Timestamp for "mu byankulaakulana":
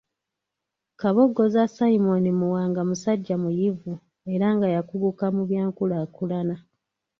5.35-6.55